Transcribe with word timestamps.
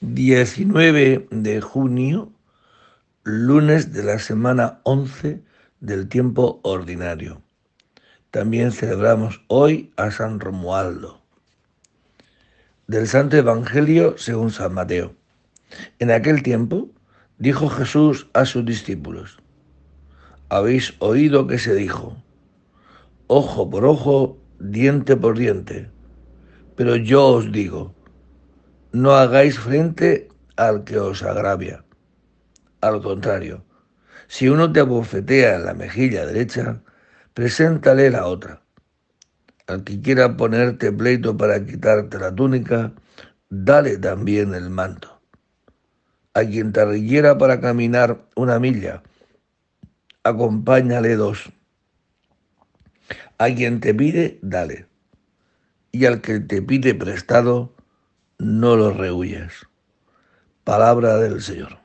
19 0.00 1.26
de 1.32 1.60
junio, 1.60 2.30
lunes 3.24 3.92
de 3.92 4.04
la 4.04 4.20
semana 4.20 4.78
11 4.84 5.42
del 5.80 6.08
tiempo 6.08 6.60
ordinario. 6.62 7.42
También 8.30 8.70
celebramos 8.70 9.42
hoy 9.48 9.92
a 9.96 10.12
San 10.12 10.38
Romualdo. 10.38 11.20
Del 12.86 13.08
Santo 13.08 13.38
Evangelio 13.38 14.16
según 14.16 14.52
San 14.52 14.72
Mateo. 14.72 15.16
En 15.98 16.12
aquel 16.12 16.44
tiempo 16.44 16.88
dijo 17.38 17.68
Jesús 17.68 18.28
a 18.34 18.44
sus 18.44 18.64
discípulos, 18.64 19.42
habéis 20.48 20.94
oído 21.00 21.48
que 21.48 21.58
se 21.58 21.74
dijo, 21.74 22.16
ojo 23.26 23.68
por 23.68 23.84
ojo, 23.84 24.38
diente 24.60 25.16
por 25.16 25.36
diente, 25.36 25.90
pero 26.76 26.94
yo 26.94 27.26
os 27.26 27.50
digo, 27.50 27.96
no 28.92 29.12
hagáis 29.12 29.58
frente 29.58 30.28
al 30.56 30.84
que 30.84 30.98
os 30.98 31.22
agravia. 31.22 31.84
Al 32.80 33.02
contrario, 33.02 33.64
si 34.28 34.48
uno 34.48 34.72
te 34.72 34.80
abofetea 34.80 35.56
en 35.56 35.64
la 35.64 35.74
mejilla 35.74 36.26
derecha, 36.26 36.80
preséntale 37.34 38.10
la 38.10 38.26
otra. 38.26 38.62
Al 39.66 39.84
que 39.84 40.00
quiera 40.00 40.36
ponerte 40.36 40.92
pleito 40.92 41.36
para 41.36 41.64
quitarte 41.64 42.18
la 42.18 42.34
túnica, 42.34 42.92
dale 43.50 43.98
también 43.98 44.54
el 44.54 44.70
manto. 44.70 45.20
A 46.34 46.44
quien 46.44 46.72
te 46.72 46.84
requiera 46.84 47.36
para 47.36 47.60
caminar 47.60 48.24
una 48.36 48.58
milla, 48.58 49.02
acompáñale 50.22 51.16
dos. 51.16 51.52
A 53.38 53.46
quien 53.46 53.80
te 53.80 53.94
pide, 53.94 54.38
dale. 54.42 54.86
Y 55.90 56.06
al 56.06 56.20
que 56.20 56.40
te 56.40 56.62
pide 56.62 56.94
prestado, 56.94 57.74
no 58.38 58.76
lo 58.76 58.92
rehuyas. 58.92 59.66
Palabra 60.64 61.16
del 61.18 61.42
Señor. 61.42 61.78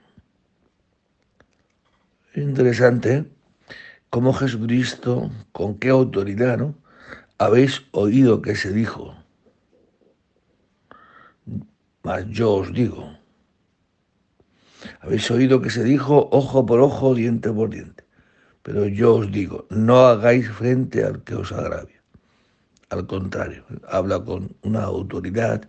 Interesante 2.35 3.25
cómo 4.09 4.33
Jesucristo, 4.33 5.31
con 5.51 5.79
qué 5.79 5.89
autoridad, 5.89 6.57
¿no? 6.57 6.75
Habéis 7.39 7.83
oído 7.91 8.41
que 8.41 8.55
se 8.55 8.71
dijo, 8.71 9.15
mas 12.03 12.25
yo 12.27 12.53
os 12.53 12.73
digo. 12.73 13.17
Habéis 15.01 15.29
oído 15.31 15.61
que 15.61 15.69
se 15.69 15.83
dijo 15.83 16.29
ojo 16.31 16.65
por 16.65 16.79
ojo, 16.79 17.15
diente 17.15 17.51
por 17.51 17.69
diente. 17.69 18.03
Pero 18.61 18.85
yo 18.85 19.15
os 19.15 19.31
digo, 19.31 19.65
no 19.69 19.99
hagáis 20.05 20.49
frente 20.49 21.03
al 21.03 21.23
que 21.23 21.35
os 21.35 21.51
agravia. 21.51 22.01
Al 22.89 23.07
contrario, 23.07 23.65
habla 23.87 24.23
con 24.23 24.55
una 24.61 24.83
autoridad 24.83 25.67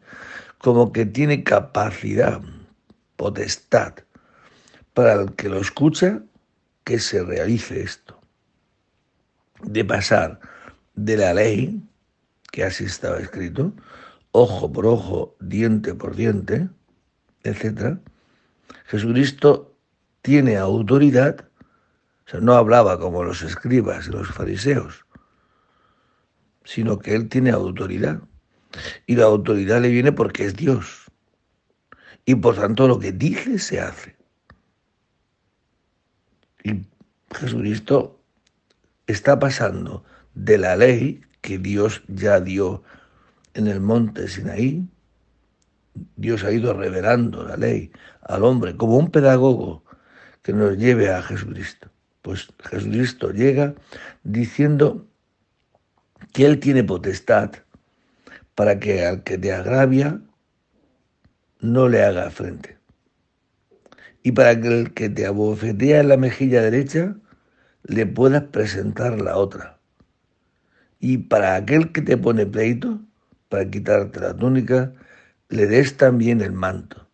como 0.64 0.92
que 0.94 1.04
tiene 1.04 1.44
capacidad, 1.44 2.40
potestad, 3.16 3.96
para 4.94 5.12
el 5.12 5.34
que 5.34 5.50
lo 5.50 5.60
escucha, 5.60 6.22
que 6.84 6.98
se 6.98 7.22
realice 7.22 7.82
esto. 7.82 8.18
De 9.62 9.84
pasar 9.84 10.40
de 10.94 11.18
la 11.18 11.34
ley, 11.34 11.82
que 12.50 12.64
así 12.64 12.84
estaba 12.84 13.18
escrito, 13.18 13.74
ojo 14.32 14.72
por 14.72 14.86
ojo, 14.86 15.36
diente 15.38 15.92
por 15.92 16.16
diente, 16.16 16.70
etc. 17.42 17.98
Jesucristo 18.86 19.76
tiene 20.22 20.56
autoridad, 20.56 21.46
o 22.26 22.30
sea, 22.30 22.40
no 22.40 22.54
hablaba 22.54 22.98
como 22.98 23.22
los 23.22 23.42
escribas 23.42 24.08
y 24.08 24.12
los 24.12 24.28
fariseos, 24.28 25.04
sino 26.64 26.98
que 27.00 27.14
él 27.14 27.28
tiene 27.28 27.50
autoridad. 27.50 28.22
Y 29.06 29.16
la 29.16 29.24
autoridad 29.24 29.80
le 29.80 29.88
viene 29.88 30.12
porque 30.12 30.44
es 30.44 30.56
Dios. 30.56 31.10
Y 32.24 32.34
por 32.36 32.56
tanto 32.56 32.88
lo 32.88 32.98
que 32.98 33.12
dice 33.12 33.58
se 33.58 33.80
hace. 33.80 34.16
Y 36.62 36.82
Jesucristo 37.34 38.18
está 39.06 39.38
pasando 39.38 40.04
de 40.34 40.58
la 40.58 40.76
ley 40.76 41.20
que 41.42 41.58
Dios 41.58 42.02
ya 42.08 42.40
dio 42.40 42.82
en 43.52 43.66
el 43.66 43.80
monte 43.80 44.28
Sinaí. 44.28 44.88
Dios 46.16 46.42
ha 46.42 46.50
ido 46.50 46.72
revelando 46.72 47.44
la 47.44 47.56
ley 47.56 47.92
al 48.22 48.44
hombre 48.44 48.76
como 48.76 48.96
un 48.96 49.10
pedagogo 49.10 49.84
que 50.42 50.52
nos 50.52 50.76
lleve 50.76 51.10
a 51.10 51.22
Jesucristo. 51.22 51.90
Pues 52.22 52.48
Jesucristo 52.70 53.30
llega 53.30 53.74
diciendo 54.22 55.06
que 56.32 56.46
Él 56.46 56.58
tiene 56.58 56.82
potestad 56.82 57.52
para 58.54 58.78
que 58.78 59.04
al 59.04 59.22
que 59.22 59.38
te 59.38 59.52
agravia 59.52 60.20
no 61.60 61.88
le 61.88 62.02
haga 62.02 62.30
frente. 62.30 62.78
Y 64.22 64.32
para 64.32 64.60
que 64.60 64.68
el 64.68 64.94
que 64.94 65.08
te 65.08 65.26
abofetea 65.26 66.00
en 66.00 66.08
la 66.08 66.16
mejilla 66.16 66.62
derecha 66.62 67.16
le 67.82 68.06
puedas 68.06 68.44
presentar 68.44 69.20
la 69.20 69.36
otra. 69.36 69.78
Y 71.00 71.18
para 71.18 71.56
aquel 71.56 71.92
que 71.92 72.00
te 72.00 72.16
pone 72.16 72.46
pleito, 72.46 73.00
para 73.48 73.68
quitarte 73.70 74.20
la 74.20 74.34
túnica, 74.34 74.92
le 75.48 75.66
des 75.66 75.96
también 75.96 76.40
el 76.40 76.52
manto. 76.52 77.06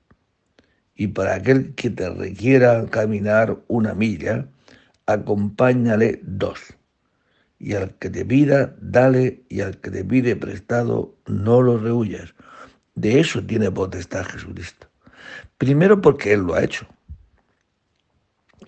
Y 0.95 1.09
para 1.09 1.34
aquel 1.34 1.75
que 1.75 1.91
te 1.91 2.09
requiera 2.11 2.87
caminar 2.87 3.59
una 3.67 3.95
milla, 3.95 4.47
acompáñale 5.07 6.21
dos 6.22 6.77
y 7.60 7.75
al 7.75 7.94
que 7.97 8.09
te 8.09 8.25
pida, 8.25 8.75
dale, 8.81 9.44
y 9.50 9.60
al 9.60 9.76
que 9.78 9.91
te 9.91 10.03
pide 10.03 10.34
prestado, 10.34 11.15
no 11.26 11.60
lo 11.60 11.76
rehuyas. 11.76 12.34
De 12.94 13.21
eso 13.21 13.44
tiene 13.44 13.71
potestad 13.71 14.25
Jesucristo. 14.25 14.88
Primero 15.59 16.00
porque 16.00 16.32
Él 16.32 16.41
lo 16.41 16.54
ha 16.54 16.65
hecho. 16.65 16.88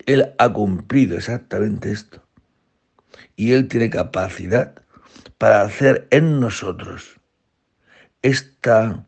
Él 0.05 0.31
ha 0.37 0.53
cumplido 0.53 1.17
exactamente 1.17 1.91
esto. 1.91 2.23
Y 3.35 3.53
Él 3.53 3.67
tiene 3.67 3.89
capacidad 3.89 4.75
para 5.39 5.63
hacer 5.63 6.07
en 6.11 6.39
nosotros 6.39 7.19
esta, 8.21 9.07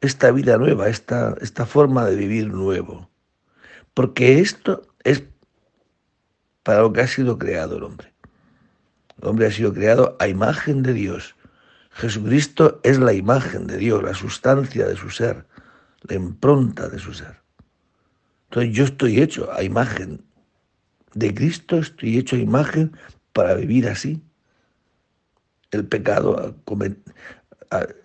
esta 0.00 0.32
vida 0.32 0.58
nueva, 0.58 0.88
esta, 0.88 1.36
esta 1.40 1.64
forma 1.64 2.06
de 2.06 2.16
vivir 2.16 2.48
nuevo. 2.48 3.08
Porque 3.94 4.40
esto 4.40 4.82
es 5.04 5.22
para 6.64 6.80
lo 6.80 6.92
que 6.92 7.02
ha 7.02 7.06
sido 7.06 7.38
creado 7.38 7.76
el 7.76 7.84
hombre. 7.84 8.17
El 9.20 9.28
hombre 9.28 9.46
ha 9.46 9.50
sido 9.50 9.72
creado 9.72 10.16
a 10.18 10.28
imagen 10.28 10.82
de 10.82 10.92
Dios. 10.92 11.34
Jesucristo 11.90 12.80
es 12.84 12.98
la 12.98 13.12
imagen 13.12 13.66
de 13.66 13.76
Dios, 13.76 14.02
la 14.02 14.14
sustancia 14.14 14.86
de 14.86 14.96
su 14.96 15.10
ser, 15.10 15.46
la 16.02 16.14
impronta 16.14 16.88
de 16.88 16.98
su 16.98 17.12
ser. 17.12 17.40
Entonces 18.44 18.72
yo 18.72 18.84
estoy 18.84 19.20
hecho 19.20 19.52
a 19.52 19.62
imagen 19.62 20.22
de 21.14 21.34
Cristo, 21.34 21.78
estoy 21.78 22.18
hecho 22.18 22.36
a 22.36 22.38
imagen 22.38 22.96
para 23.32 23.54
vivir 23.54 23.88
así. 23.88 24.22
El 25.70 25.86
pecado 25.86 26.54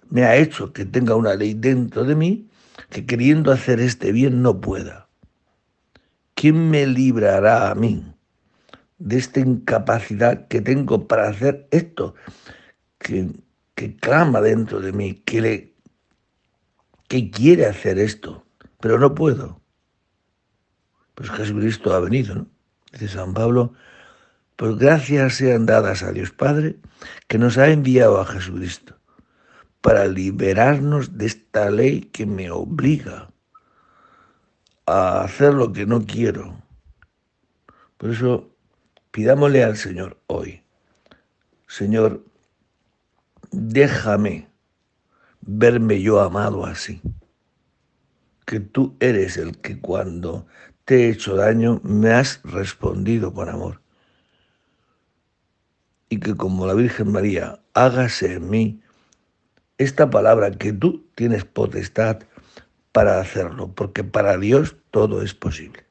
me 0.10 0.24
ha 0.24 0.36
hecho 0.36 0.74
que 0.74 0.86
tenga 0.86 1.16
una 1.16 1.36
ley 1.36 1.54
dentro 1.54 2.04
de 2.04 2.16
mí 2.16 2.50
que 2.90 3.06
queriendo 3.06 3.52
hacer 3.52 3.80
este 3.80 4.12
bien 4.12 4.42
no 4.42 4.60
pueda. 4.60 5.08
¿Quién 6.34 6.72
me 6.72 6.88
librará 6.88 7.70
a 7.70 7.76
mí 7.76 8.13
de 8.98 9.18
esta 9.18 9.40
incapacidad 9.40 10.48
que 10.48 10.62
tengo 10.62 11.08
para 11.08 11.28
hacer 11.28 11.68
esto, 11.72 12.16
que, 12.98 13.32
que 13.76 13.96
clama 13.96 14.42
dentro 14.42 14.80
de 14.80 14.92
mí, 14.92 15.16
que, 15.16 15.42
le, 15.42 15.76
que 17.08 17.30
quiere 17.30 17.66
hacer 17.66 18.00
esto, 18.00 18.46
pero 18.80 19.00
no 19.00 19.14
puedo. 19.14 19.62
Pues 21.16 21.30
Jesucristo 21.30 21.94
ha 21.94 22.00
venido, 22.00 22.36
¿no? 22.36 22.48
Dice 22.92 23.08
San 23.08 23.34
Pablo, 23.34 23.74
pues 24.56 24.78
gracias 24.78 25.36
sean 25.36 25.66
dadas 25.66 26.04
a 26.04 26.12
Dios 26.12 26.32
Padre, 26.32 26.78
que 27.28 27.38
nos 27.38 27.58
ha 27.58 27.70
enviado 27.70 28.20
a 28.20 28.26
Jesucristo 28.26 29.00
para 29.82 30.08
liberarnos 30.08 31.18
de 31.18 31.26
esta 31.26 31.70
ley 31.70 32.02
que 32.02 32.26
me 32.26 32.50
obliga 32.50 33.32
a 34.86 35.24
hacer 35.24 35.54
lo 35.54 35.74
que 35.74 35.86
no 35.86 36.06
quiero. 36.06 36.62
Por 37.98 38.12
eso 38.12 38.53
Pidámosle 39.14 39.64
al 39.64 39.78
Señor 39.78 40.18
hoy, 40.26 40.64
Señor, 41.68 42.26
déjame 43.52 44.50
verme 45.42 46.02
yo 46.02 46.20
amado 46.20 46.66
así, 46.66 47.00
que 48.48 48.60
tú 48.60 48.98
eres 49.00 49.38
el 49.38 49.56
que 49.60 49.80
cuando 49.80 50.48
te 50.86 50.96
he 50.96 51.10
hecho 51.10 51.36
daño 51.36 51.80
me 51.84 52.10
has 52.10 52.42
respondido 52.42 53.32
con 53.32 53.50
amor. 53.50 53.82
Y 56.10 56.20
que 56.20 56.36
como 56.36 56.66
la 56.66 56.74
Virgen 56.74 57.12
María, 57.12 57.60
hágase 57.76 58.34
en 58.34 58.50
mí 58.50 58.82
esta 59.78 60.10
palabra 60.10 60.50
que 60.50 60.74
tú 60.74 61.06
tienes 61.14 61.46
potestad 61.46 62.24
para 62.92 63.20
hacerlo, 63.20 63.76
porque 63.76 64.04
para 64.04 64.40
Dios 64.40 64.76
todo 64.90 65.22
es 65.22 65.36
posible. 65.36 65.83